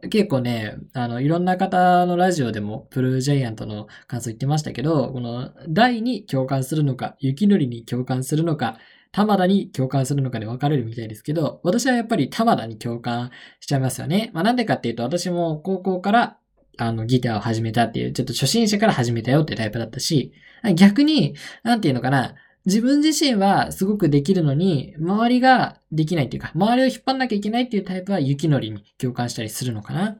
[0.10, 8.76] 結構ね、あの、いろんな方のラジオでも、プルージャイアントの感想言ってましたけど、この、大に共感するのか、雪のりに共感するのか、
[9.12, 13.30] 玉田に共感するのかで分かれるみたいですけど、私はやっぱり玉田に共感
[13.60, 14.30] しちゃいますよね。
[14.34, 16.36] まあなんでかっていうと、私も高校から
[16.78, 20.32] あの、ギターを始めたっていう、ちょっと初心者から始めたよってタイプだったし、
[20.74, 22.34] 逆に、なんていうのかな、
[22.66, 30.10] 自分自身はすごくできるのに、周りができないっていうか、周りを引っ張んなきゃいけないっていうタイプは雪のりに共感したりするのかな。
[30.10, 30.18] っ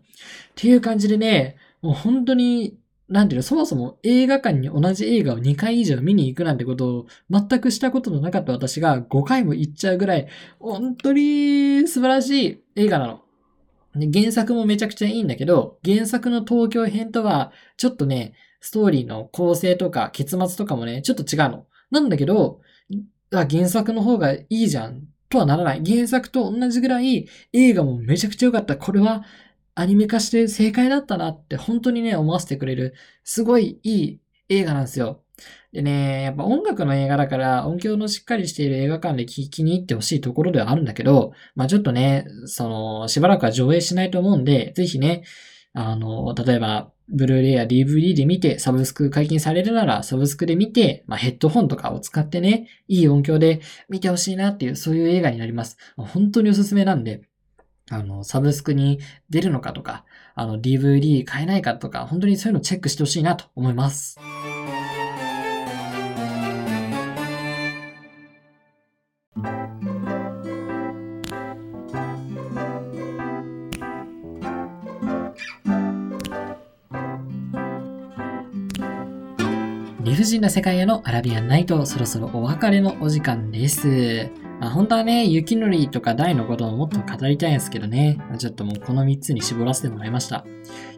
[0.54, 2.78] ていう感じでね、もう本当に、
[3.08, 10.28] なんていうの、そもそも映画館に同じ映画を2回以上見に行くなんてことを全くしたことのなかった私が5回も行っちゃうぐらい、
[10.60, 13.22] 本当に素晴らしい映画なの。
[13.94, 21.66] で原作もめちゃくちゃいいんだけど、原作の東京編とは、ちょっとね、ストーリーの構成とか結末とかもね、ちょっと違うの。
[21.90, 22.60] なんだけど、
[23.32, 25.82] あ、原作の方がいいじゃん、とはならない。
[25.84, 28.76] 原作と同じぐらい映画もめちゃくちゃ良かった。
[28.76, 29.24] これは
[29.74, 35.22] アニメ化して正解だったなって本当にね、思わせてくれる、すごいいい映画なんですよ。
[35.72, 45.22] でね、やっぱ音楽の映画だから音響のしっかりしている映画館で聴きに行ってほしいところではあるんだけど、まあちょっとね、その、しばらくは上映しないと思うんで、ぜひね、
[45.72, 55.76] あの、例えば、ブルーレイや DVD で見て、サブスク解禁されるなら、サブスクで見て、まあ、ヘッドホンとかを使ってね、いい音響で見てほしいなっていう、そういう映画になります。
[55.96, 57.22] 本当におすすめなんで、
[57.90, 64.18] あの、サブスクに出るのかとか、あの、DVD 買えないかとか、本当にそういうのチェックしてほしいなと思います。
[80.20, 84.30] 不尽な世界へのアラビアンナイト、そろそろお別れのお時間です。
[84.60, 90.44] まあ、本当はね、雪のりとか大のことをもっと語りたいんですけどね、ま、ちょっともうこの3つに絞らせてもらいました。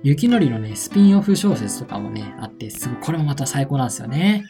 [0.03, 4.43] 雪のりのね、スピンオフ小説とかもね、あって、すごい、これもまた最高なんですよね。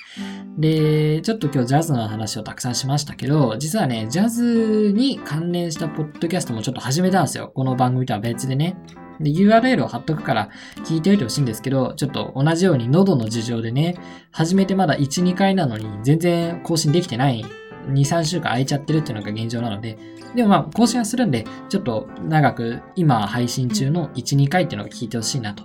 [0.57, 7.53] で、ちょっと今日ジャズの話をたくさんしましたけど、実はね、ジャズに関連したポッドキャストもちょっと始めたんですよ。
[7.55, 8.75] この番組とは別でね。
[9.23, 10.51] で、URL を貼っとくから
[10.85, 13.97] 聞いておいてほしいんですけど、ちょっと同じように喉の事情でね、
[14.31, 17.45] 始めてまだ1、2回なのに全然更新できてない
[17.89, 19.99] 2、3週間空いちゃってるっていうのが現状なので、
[20.35, 25.65] でもまあ更新はするんで、ちょっと長く今配信中の1、2回っていうのが聞いてほしいなと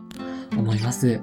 [0.57, 1.21] 思います。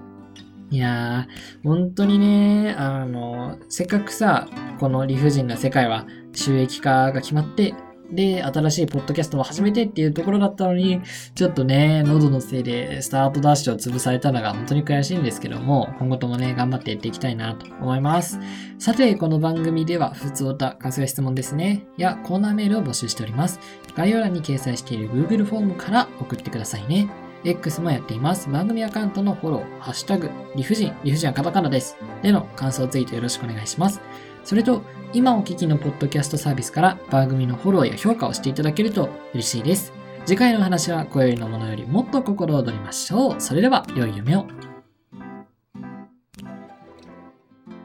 [0.70, 4.48] いやー、本当にね、あの、せっかくさ、
[4.80, 7.74] この理不尽な世界は収益化が決まって、
[8.14, 11.00] で、新しいポッドキャストを始めてっていうところだったのに、
[11.34, 18.38] ちょっとね、喉のせいでスタートダッシュを潰されたのが本当に悔しいんですけども、今後ともね、頑張ってやっていきたいなと思います。
[18.78, 23.58] さて、この番組では、普通歌、感想や質問ですね、やコーナーメールを募集しております。
[23.96, 27.08] 概要欄に掲載している Google フォームから送ってくださいね。
[27.44, 28.48] X もやっています。
[28.48, 31.96] 番組アカウントのフォロー、ハッシュタグ、理不尽、理不尽はカタカナです。
[32.22, 34.00] での感想ツイートよろしくお願いします。
[34.44, 34.82] それと、
[35.12, 39.92] 今お聞きのポッドキャストサービスから番組のフォローや評価をしていただけると嬉しいです。
[40.26, 43.40] 次回の話は今宵のものよりもっと心躍りましょう。
[43.40, 44.46] それでは、良い夢を。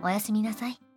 [0.01, 0.88] おやすみなさい。